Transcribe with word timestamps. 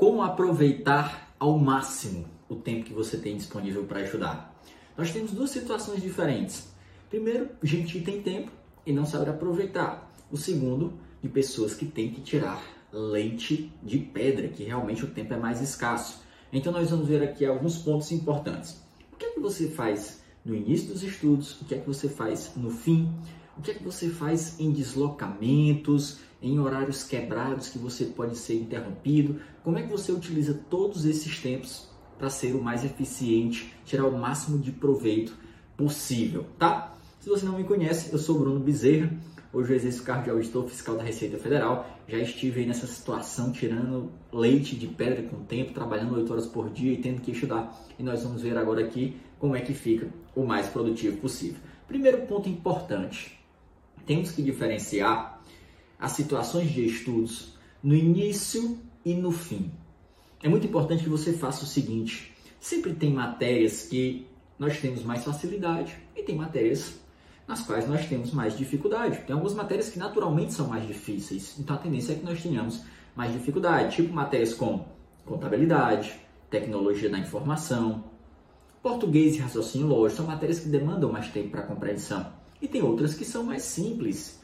Como 0.00 0.22
aproveitar 0.22 1.30
ao 1.38 1.58
máximo 1.58 2.24
o 2.48 2.56
tempo 2.56 2.86
que 2.86 2.92
você 2.94 3.18
tem 3.18 3.36
disponível 3.36 3.84
para 3.84 4.00
estudar? 4.00 4.58
Nós 4.96 5.12
temos 5.12 5.30
duas 5.30 5.50
situações 5.50 6.00
diferentes. 6.00 6.68
Primeiro, 7.10 7.50
gente 7.62 7.98
que 7.98 8.00
tem 8.00 8.22
tempo 8.22 8.50
e 8.86 8.94
não 8.94 9.04
sabe 9.04 9.28
aproveitar. 9.28 10.10
O 10.32 10.38
segundo, 10.38 10.94
de 11.22 11.28
pessoas 11.28 11.74
que 11.74 11.84
têm 11.84 12.10
que 12.12 12.22
tirar 12.22 12.64
leite 12.90 13.70
de 13.82 13.98
pedra, 13.98 14.48
que 14.48 14.64
realmente 14.64 15.04
o 15.04 15.08
tempo 15.08 15.34
é 15.34 15.36
mais 15.36 15.60
escasso. 15.60 16.22
Então 16.50 16.72
nós 16.72 16.88
vamos 16.88 17.06
ver 17.06 17.22
aqui 17.22 17.44
alguns 17.44 17.76
pontos 17.76 18.10
importantes. 18.10 18.80
O 19.12 19.16
que 19.16 19.26
é 19.26 19.30
que 19.32 19.40
você 19.40 19.68
faz 19.68 20.22
no 20.42 20.54
início 20.54 20.88
dos 20.88 21.02
estudos? 21.02 21.60
O 21.60 21.66
que 21.66 21.74
é 21.74 21.78
que 21.78 21.86
você 21.86 22.08
faz 22.08 22.52
no 22.56 22.70
fim? 22.70 23.12
O 23.54 23.60
que 23.60 23.72
é 23.72 23.74
que 23.74 23.84
você 23.84 24.08
faz 24.08 24.58
em 24.58 24.72
deslocamentos, 24.72 26.20
em 26.42 26.58
horários 26.58 27.04
quebrados 27.04 27.68
que 27.68 27.78
você 27.78 28.04
pode 28.06 28.36
ser 28.36 28.54
interrompido? 28.54 29.40
Como 29.62 29.78
é 29.78 29.82
que 29.82 29.90
você 29.90 30.12
utiliza 30.12 30.54
todos 30.68 31.04
esses 31.04 31.38
tempos 31.40 31.88
para 32.18 32.30
ser 32.30 32.54
o 32.54 32.62
mais 32.62 32.84
eficiente, 32.84 33.74
tirar 33.84 34.06
o 34.06 34.18
máximo 34.18 34.58
de 34.58 34.70
proveito 34.70 35.34
possível, 35.76 36.46
tá? 36.58 36.94
Se 37.20 37.28
você 37.28 37.44
não 37.44 37.58
me 37.58 37.64
conhece, 37.64 38.12
eu 38.12 38.18
sou 38.18 38.38
Bruno 38.38 38.60
Bezerra. 38.60 39.10
Hoje 39.52 39.72
eu 39.72 39.76
exerço 39.76 40.02
o 40.02 40.04
cargo 40.04 40.24
de 40.24 40.30
auditor 40.30 40.68
fiscal 40.68 40.96
da 40.96 41.02
Receita 41.02 41.36
Federal. 41.36 41.98
Já 42.06 42.18
estive 42.18 42.64
nessa 42.64 42.86
situação, 42.86 43.50
tirando 43.52 44.10
leite 44.32 44.76
de 44.76 44.86
pedra 44.86 45.22
com 45.24 45.44
tempo, 45.44 45.74
trabalhando 45.74 46.14
8 46.14 46.32
horas 46.32 46.46
por 46.46 46.70
dia 46.70 46.92
e 46.92 46.98
tendo 46.98 47.20
que 47.20 47.32
estudar. 47.32 47.78
E 47.98 48.02
nós 48.02 48.22
vamos 48.22 48.42
ver 48.42 48.56
agora 48.56 48.84
aqui 48.84 49.16
como 49.38 49.56
é 49.56 49.60
que 49.60 49.74
fica 49.74 50.08
o 50.34 50.44
mais 50.44 50.68
produtivo 50.68 51.16
possível. 51.18 51.58
Primeiro 51.88 52.26
ponto 52.26 52.48
importante: 52.48 53.38
temos 54.06 54.30
que 54.30 54.42
diferenciar 54.42 55.39
as 56.00 56.12
situações 56.12 56.72
de 56.72 56.86
estudos 56.86 57.52
no 57.82 57.94
início 57.94 58.78
e 59.04 59.14
no 59.14 59.30
fim. 59.30 59.70
É 60.42 60.48
muito 60.48 60.66
importante 60.66 61.04
que 61.04 61.10
você 61.10 61.34
faça 61.34 61.64
o 61.64 61.66
seguinte: 61.66 62.34
sempre 62.58 62.94
tem 62.94 63.12
matérias 63.12 63.82
que 63.82 64.26
nós 64.58 64.80
temos 64.80 65.02
mais 65.02 65.22
facilidade 65.22 65.96
e 66.16 66.22
tem 66.22 66.34
matérias 66.34 66.94
nas 67.46 67.60
quais 67.62 67.86
nós 67.86 68.06
temos 68.06 68.32
mais 68.32 68.56
dificuldade. 68.56 69.18
Tem 69.26 69.34
algumas 69.34 69.54
matérias 69.54 69.90
que 69.90 69.98
naturalmente 69.98 70.54
são 70.54 70.68
mais 70.68 70.86
difíceis, 70.86 71.56
então 71.58 71.76
a 71.76 71.78
tendência 71.78 72.12
é 72.12 72.16
que 72.16 72.24
nós 72.24 72.42
tenhamos 72.42 72.82
mais 73.14 73.32
dificuldade, 73.32 73.96
tipo 73.96 74.14
matérias 74.14 74.54
como 74.54 74.86
contabilidade, 75.26 76.14
tecnologia 76.48 77.10
da 77.10 77.18
informação, 77.18 78.04
português 78.82 79.36
e 79.36 79.38
raciocínio 79.38 79.86
lógico, 79.86 80.18
são 80.18 80.26
matérias 80.26 80.60
que 80.60 80.68
demandam 80.68 81.12
mais 81.12 81.28
tempo 81.28 81.50
para 81.50 81.62
compreensão. 81.62 82.32
E 82.62 82.68
tem 82.68 82.82
outras 82.82 83.14
que 83.14 83.24
são 83.24 83.44
mais 83.44 83.62
simples, 83.62 84.39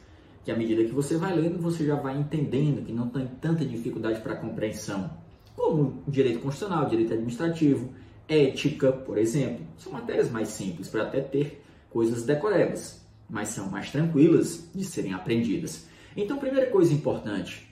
que 0.47 0.51
à 0.53 0.55
medida 0.55 0.85
que 0.85 0.93
você 0.93 1.17
vai 1.17 1.35
lendo, 1.35 1.59
você 1.59 1.85
já 1.85 1.95
vai 1.95 2.17
entendendo 2.17 2.85
que 2.85 2.93
não 2.93 3.09
tem 3.09 3.27
tanta 3.41 3.65
dificuldade 3.65 4.21
para 4.21 4.33
compreensão, 4.37 5.11
como 5.53 6.01
direito 6.07 6.39
constitucional, 6.39 6.87
direito 6.87 7.11
administrativo, 7.11 7.89
ética, 8.29 8.93
por 8.93 9.17
exemplo. 9.17 9.67
São 9.77 9.91
matérias 9.91 10.31
mais 10.31 10.47
simples 10.47 10.87
para 10.87 11.03
até 11.03 11.19
ter 11.19 11.61
coisas 11.89 12.23
decorebas, 12.23 13.05
mas 13.29 13.49
são 13.49 13.69
mais 13.69 13.91
tranquilas 13.91 14.69
de 14.73 14.85
serem 14.85 15.11
aprendidas. 15.11 15.85
Então, 16.15 16.37
primeira 16.37 16.71
coisa 16.71 16.93
importante, 16.93 17.67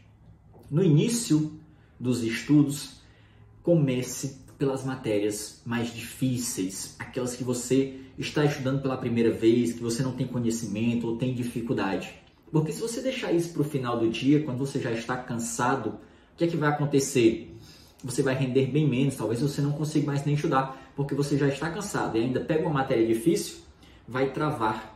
no 0.70 0.84
início 0.84 1.58
dos 1.98 2.24
estudos, 2.24 3.00
comece 3.64 4.42
pelas 4.58 4.84
matérias 4.84 5.62
mais 5.66 5.94
difíceis, 5.94 6.98
aquelas 7.00 7.38
que 7.38 7.44
você 7.46 8.02
está 8.18 8.44
estudando 8.44 8.82
pela 8.82 8.98
primeira 8.98 9.32
vez, 9.32 9.72
que 9.72 9.82
você 9.82 10.04
não 10.04 10.12
tem 10.12 10.28
conhecimento 10.28 11.08
ou 11.08 11.16
tem 11.16 11.34
dificuldade. 11.34 12.25
Porque 12.52 12.72
se 12.72 12.82
você 12.82 13.02
deixar 13.02 13.32
isso 13.32 13.52
para 13.54 13.62
o 13.62 13.66
final 13.66 14.00
do 14.00 14.10
dia, 14.10 14.44
quando 14.44 14.58
você 14.58 14.80
já 14.80 14.92
está 14.92 15.18
cansado, 15.18 15.90
o 15.90 16.38
que 16.38 16.44
é 16.44 16.48
que 16.48 16.58
vai 16.58 16.70
acontecer? 16.70 17.56
Você 18.04 18.22
vai 18.22 18.36
render 18.36 18.68
bem 18.68 18.88
menos, 18.88 19.16
talvez 19.16 19.42
você 19.42 19.62
não 19.62 19.72
consiga 19.72 20.06
mais 20.06 20.24
nem 20.26 20.36
estudar, 20.36 20.92
porque 20.96 21.16
você 21.16 21.38
já 21.38 21.48
está 21.48 21.70
cansado 21.70 22.18
e 22.18 22.22
ainda 22.22 22.40
pega 22.40 22.62
uma 22.62 22.74
matéria 22.74 23.06
difícil, 23.06 23.58
vai 24.08 24.32
travar. 24.32 24.96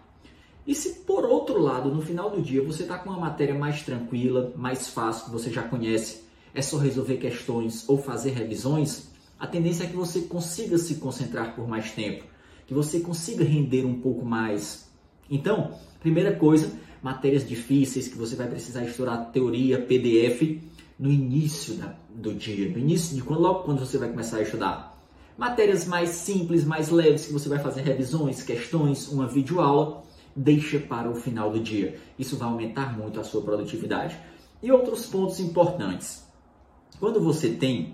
E 0.66 0.76
se 0.76 1.00
por 1.00 1.26
outro 1.26 1.60
lado, 1.60 1.90
no 1.90 2.02
final 2.02 2.30
do 2.30 2.42
dia, 2.42 2.62
você 2.62 2.84
está 2.84 2.98
com 2.98 3.10
uma 3.10 3.20
matéria 3.20 3.56
mais 3.56 3.82
tranquila, 3.82 4.54
mais 4.56 4.90
fácil, 4.90 5.26
que 5.26 5.32
você 5.32 5.50
já 5.52 5.64
conhece, 5.64 6.24
é 6.54 6.62
só 6.62 6.78
resolver 6.78 7.18
questões 7.18 7.88
ou 7.90 7.98
fazer 7.98 8.32
revisões, 8.32 9.10
a 9.40 9.48
tendência 9.48 9.86
é 9.86 9.88
que 9.88 9.96
você 9.96 10.22
consiga 10.22 10.78
se 10.78 10.96
concentrar 10.96 11.56
por 11.56 11.68
mais 11.68 11.92
tempo, 11.92 12.26
que 12.68 12.74
você 12.74 13.00
consiga 13.00 13.44
render 13.44 13.86
um 13.86 14.00
pouco 14.00 14.26
mais. 14.26 14.90
Então, 15.32 15.76
primeira 16.02 16.36
coisa, 16.36 16.72
matérias 17.02 17.48
difíceis 17.48 18.08
que 18.08 18.18
você 18.18 18.36
vai 18.36 18.48
precisar 18.48 18.84
estudar 18.84 19.18
teoria, 19.32 19.82
PDF 19.82 20.62
no 20.98 21.12
início 21.12 21.76
da, 21.76 21.96
do 22.10 22.34
dia, 22.34 22.70
no 22.70 22.78
início 22.78 23.16
de 23.16 23.22
quando, 23.22 23.42
logo 23.42 23.64
quando 23.64 23.80
você 23.80 23.98
vai 23.98 24.10
começar 24.10 24.38
a 24.38 24.42
estudar. 24.42 24.98
Matérias 25.38 25.86
mais 25.86 26.10
simples, 26.10 26.66
mais 26.66 26.90
leves, 26.90 27.28
que 27.28 27.34
você 27.34 27.48
vai 27.48 27.60
fazer 27.60 27.82
revisões, 27.82 28.44
questões, 28.44 29.08
uma 29.08 29.26
videoaula, 29.26 30.04
deixa 30.36 30.80
para 30.80 31.10
o 31.10 31.16
final 31.16 31.50
do 31.50 31.60
dia. 31.62 31.98
Isso 32.18 32.36
vai 32.36 32.50
aumentar 32.50 32.98
muito 32.98 33.20
a 33.20 33.24
sua 33.24 33.42
produtividade. 33.42 34.18
E 34.62 34.70
outros 34.70 35.06
pontos 35.06 35.40
importantes. 35.40 36.28
Quando 37.00 37.22
você 37.22 37.52
tem 37.52 37.94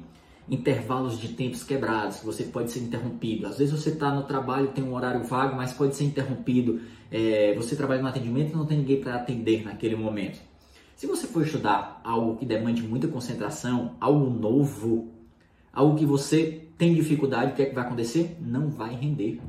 intervalos 0.50 1.19
de 1.19 1.29
tempos 1.29 1.63
quebrados, 1.63 2.19
você 2.23 2.44
pode 2.44 2.72
ser 2.72 2.79
interrompido. 2.79 3.47
Às 3.47 3.57
vezes 3.57 3.73
você 3.73 3.89
está 3.89 4.13
no 4.13 4.23
trabalho, 4.23 4.67
tem 4.67 4.83
um 4.83 4.94
horário 4.94 5.23
vago, 5.23 5.56
mas 5.56 5.73
pode 5.73 5.95
ser 5.95 6.03
interrompido. 6.03 6.81
É, 7.11 7.53
você 7.56 7.75
trabalha 7.75 8.01
no 8.01 8.07
atendimento 8.07 8.51
e 8.51 8.56
não 8.56 8.66
tem 8.66 8.78
ninguém 8.78 9.01
para 9.01 9.16
atender 9.16 9.63
naquele 9.63 9.95
momento. 9.95 10.39
Se 10.95 11.07
você 11.07 11.28
for 11.28 11.44
estudar 11.44 12.00
algo 12.03 12.38
que 12.38 12.45
demande 12.45 12.81
muita 12.81 13.07
concentração, 13.07 13.95
algo 14.00 14.29
novo, 14.29 15.11
algo 15.73 15.97
que 15.97 16.06
você 16.06 16.67
tem 16.77 16.94
dificuldade, 16.94 17.51
o 17.51 17.56
que 17.56 17.62
é 17.63 17.66
que 17.66 17.75
vai 17.75 17.85
acontecer? 17.85 18.38
Não 18.39 18.69
vai 18.69 18.95
render. 18.95 19.41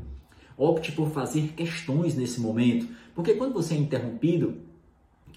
Opte 0.56 0.92
por 0.92 1.10
fazer 1.10 1.52
questões 1.54 2.16
nesse 2.16 2.40
momento, 2.40 2.88
porque 3.14 3.34
quando 3.34 3.52
você 3.52 3.74
é 3.74 3.76
interrompido, 3.76 4.56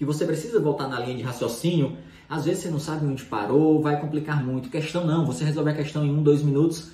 que 0.00 0.04
você 0.06 0.24
precisa 0.24 0.58
voltar 0.58 0.88
na 0.88 0.98
linha 0.98 1.14
de 1.14 1.22
raciocínio, 1.22 1.94
às 2.26 2.46
vezes 2.46 2.62
você 2.62 2.70
não 2.70 2.78
sabe 2.80 3.04
onde 3.04 3.22
parou, 3.24 3.82
vai 3.82 4.00
complicar 4.00 4.42
muito. 4.42 4.70
Questão 4.70 5.06
não, 5.06 5.26
você 5.26 5.44
resolve 5.44 5.68
a 5.68 5.74
questão 5.74 6.02
em 6.02 6.10
um, 6.10 6.22
dois 6.22 6.42
minutos, 6.42 6.90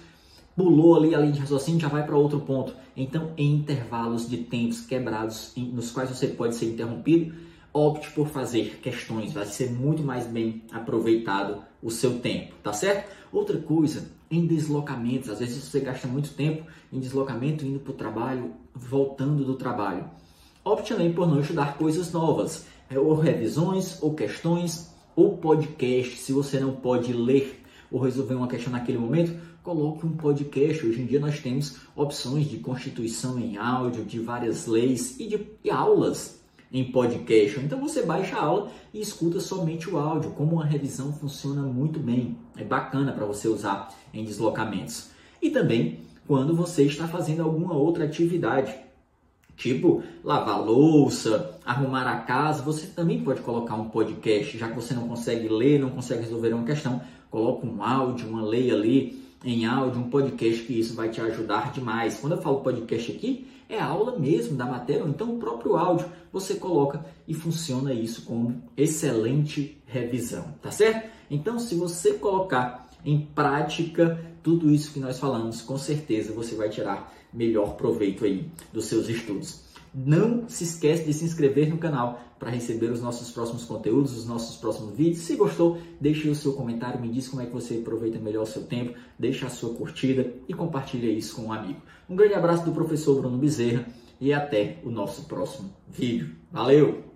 pulou 0.57 0.97
ali 0.97 1.15
a 1.15 1.21
linha 1.21 1.35
de 1.35 1.39
raciocínio, 1.39 1.79
já 1.79 1.87
vai 1.87 2.05
para 2.05 2.17
outro 2.17 2.41
ponto. 2.41 2.75
Então, 2.97 3.31
em 3.37 3.55
intervalos 3.55 4.29
de 4.29 4.39
tempos 4.39 4.81
quebrados, 4.81 5.53
nos 5.57 5.93
quais 5.93 6.11
você 6.11 6.27
pode 6.27 6.57
ser 6.57 6.67
interrompido, 6.67 7.33
opte 7.73 8.11
por 8.11 8.27
fazer 8.27 8.81
questões, 8.83 9.33
vai 9.33 9.47
ser 9.47 9.71
muito 9.71 10.03
mais 10.03 10.27
bem 10.27 10.65
aproveitado 10.73 11.63
o 11.81 11.93
seu 11.93 12.19
tempo, 12.19 12.57
tá 12.61 12.73
certo? 12.73 13.09
Outra 13.33 13.57
coisa, 13.57 14.11
em 14.29 14.49
deslocamentos, 14.49 15.31
às 15.31 15.39
vezes 15.39 15.63
você 15.63 15.79
gasta 15.79 16.09
muito 16.09 16.31
tempo 16.31 16.67
em 16.93 16.99
deslocamento, 16.99 17.65
indo 17.65 17.79
para 17.79 17.93
o 17.93 17.95
trabalho, 17.95 18.51
voltando 18.75 19.45
do 19.45 19.55
trabalho. 19.55 20.11
Opte 20.65 20.93
também 20.93 21.13
por 21.13 21.29
não 21.29 21.39
estudar 21.39 21.79
coisas 21.79 22.11
novas. 22.11 22.67
É, 22.89 22.99
ou 22.99 23.15
revisões, 23.15 24.01
ou 24.03 24.15
questões, 24.15 24.91
ou 25.15 25.37
podcast. 25.39 26.19
Se 26.19 26.33
você 26.33 26.61
não 26.61 26.73
pode 26.73 27.13
ler 27.13 27.63
ou 27.91 28.01
resolver 28.01 28.35
uma 28.35 28.47
questão 28.47 28.73
naquele 28.73 28.99
momento, 28.99 29.37
coloque 29.63 30.07
um 30.07 30.17
podcast. 30.17 30.87
Hoje 30.87 31.03
em 31.03 31.07
dia 31.07 31.19
nós 31.19 31.41
temos 31.41 31.79
opções 31.97 32.49
de 32.49 32.59
constituição 32.59 33.39
em 33.39 33.57
áudio, 33.57 34.05
de 34.05 34.21
várias 34.21 34.67
leis 34.67 35.19
e 35.19 35.27
de 35.27 35.47
e 35.65 35.71
aulas 35.71 36.41
em 36.73 36.85
podcast. 36.93 37.59
Então 37.59 37.81
você 37.81 38.03
baixa 38.03 38.37
a 38.37 38.45
aula 38.45 38.71
e 38.95 39.01
escuta 39.01 39.41
somente 39.41 39.91
o 39.91 39.99
áudio. 39.99 40.31
Como 40.31 40.57
uma 40.57 40.65
revisão 40.65 41.13
funciona 41.13 41.63
muito 41.63 41.99
bem. 41.99 42.37
É 42.57 42.63
bacana 42.63 43.13
para 43.13 43.27
você 43.27 43.49
usar 43.49 43.93
em 44.15 44.25
deslocamentos. 44.25 45.11
E 45.43 45.51
também 45.51 46.01
quando 46.27 46.55
você 46.55 46.85
está 46.85 47.07
fazendo 47.07 47.43
alguma 47.43 47.75
outra 47.75 48.05
atividade. 48.05 48.75
Tipo, 49.57 50.03
lavar 50.23 50.63
louça, 50.63 51.56
arrumar 51.67 52.07
a 52.07 52.21
casa, 52.21 52.63
você 52.63 52.87
também 52.87 53.21
pode 53.23 53.41
colocar 53.41 53.75
um 53.75 53.89
podcast, 53.89 54.57
já 54.57 54.69
que 54.69 54.77
você 54.77 54.95
não 54.95 55.09
consegue 55.09 55.49
ler, 55.49 55.81
não 55.81 55.91
consegue 55.91 56.23
resolver 56.23 56.55
uma 56.55 56.65
questão, 56.65 57.03
coloca 57.29 57.67
um 57.67 57.83
áudio, 57.83 58.29
uma 58.29 58.43
lei 58.43 58.71
ali 58.71 59.27
em 59.45 59.67
áudio, 59.67 60.01
um 60.01 60.09
podcast 60.09 60.63
que 60.63 60.79
isso 60.79 60.95
vai 60.95 61.09
te 61.09 61.21
ajudar 61.21 61.73
demais. 61.73 62.19
Quando 62.21 62.37
eu 62.37 62.43
falo 62.43 62.61
podcast 62.61 63.11
aqui, 63.11 63.49
é 63.69 63.81
a 63.81 63.85
aula 63.85 64.17
mesmo 64.17 64.57
da 64.57 64.65
matéria, 64.65 65.03
ou 65.03 65.09
então 65.09 65.35
o 65.35 65.39
próprio 65.39 65.77
áudio 65.77 66.07
você 66.33 66.55
coloca 66.55 67.05
e 67.27 67.35
funciona 67.35 67.93
isso 67.93 68.23
como 68.23 68.63
excelente 68.77 69.83
revisão, 69.87 70.55
tá 70.63 70.71
certo? 70.71 71.11
Então, 71.29 71.59
se 71.59 71.75
você 71.75 72.15
colocar 72.15 72.89
em 73.05 73.19
prática 73.19 74.25
tudo 74.41 74.71
isso 74.71 74.93
que 74.93 75.01
nós 75.01 75.19
falamos, 75.19 75.61
com 75.63 75.77
certeza 75.77 76.33
você 76.33 76.55
vai 76.55 76.69
tirar 76.69 77.13
melhor 77.33 77.75
proveito 77.75 78.25
aí 78.25 78.49
dos 78.73 78.85
seus 78.85 79.09
estudos. 79.09 79.66
Não 79.95 80.49
se 80.49 80.65
esquece 80.65 81.05
de 81.05 81.13
se 81.13 81.25
inscrever 81.25 81.69
no 81.69 81.79
canal 81.79 82.21
para 82.39 82.51
receber 82.51 82.91
os 82.91 83.01
nossos 83.01 83.31
próximos 83.31 83.65
conteúdos, 83.65 84.17
os 84.17 84.27
nossos 84.27 84.57
próximos 84.57 84.95
vídeos. 84.95 85.25
Se 85.25 85.37
gostou, 85.37 85.79
deixe 86.01 86.29
o 86.29 86.35
seu 86.35 86.53
comentário, 86.53 87.01
me 87.01 87.09
diz 87.09 87.29
como 87.29 87.43
é 87.43 87.47
que 87.47 87.53
você 87.53 87.77
aproveita 87.77 88.19
melhor 88.19 88.43
o 88.43 88.47
seu 88.47 88.65
tempo, 88.65 88.99
deixa 89.19 89.47
a 89.47 89.51
sua 89.51 89.75
curtida 89.75 90.33
e 90.49 90.55
compartilha 90.55 91.11
isso 91.11 91.37
com 91.37 91.43
um 91.43 91.53
amigo. 91.53 91.81
Um 92.09 92.17
grande 92.17 92.35
abraço 92.35 92.65
do 92.65 92.73
professor 92.73 93.19
Bruno 93.21 93.39
Bezerra 93.39 93.87
e 94.21 94.33
até 94.33 94.79
o 94.85 94.91
nosso 94.91 95.25
próximo 95.25 95.71
vídeo. 95.89 96.37
Valeu! 96.53 97.16